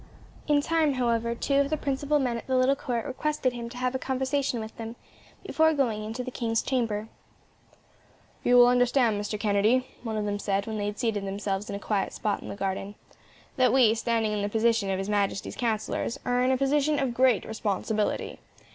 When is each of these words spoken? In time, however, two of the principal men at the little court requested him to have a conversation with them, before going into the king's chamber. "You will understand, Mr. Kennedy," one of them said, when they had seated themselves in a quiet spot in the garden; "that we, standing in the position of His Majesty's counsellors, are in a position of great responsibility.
In 0.47 0.61
time, 0.61 0.93
however, 0.95 1.35
two 1.35 1.57
of 1.61 1.69
the 1.69 1.77
principal 1.77 2.17
men 2.17 2.35
at 2.35 2.47
the 2.47 2.55
little 2.55 2.75
court 2.75 3.05
requested 3.05 3.53
him 3.53 3.69
to 3.69 3.77
have 3.77 3.93
a 3.93 3.99
conversation 3.99 4.59
with 4.59 4.75
them, 4.77 4.95
before 5.45 5.75
going 5.75 6.03
into 6.03 6.23
the 6.23 6.31
king's 6.31 6.63
chamber. 6.63 7.07
"You 8.43 8.55
will 8.55 8.65
understand, 8.65 9.21
Mr. 9.21 9.39
Kennedy," 9.39 9.85
one 10.01 10.17
of 10.17 10.25
them 10.25 10.39
said, 10.39 10.65
when 10.65 10.79
they 10.79 10.87
had 10.87 10.97
seated 10.97 11.27
themselves 11.27 11.69
in 11.69 11.75
a 11.75 11.79
quiet 11.79 12.13
spot 12.13 12.41
in 12.41 12.49
the 12.49 12.55
garden; 12.55 12.95
"that 13.57 13.71
we, 13.71 13.93
standing 13.93 14.31
in 14.31 14.41
the 14.41 14.49
position 14.49 14.89
of 14.89 14.97
His 14.97 15.07
Majesty's 15.07 15.55
counsellors, 15.55 16.19
are 16.25 16.41
in 16.41 16.49
a 16.51 16.57
position 16.57 16.97
of 16.97 17.13
great 17.13 17.45
responsibility. 17.45 18.39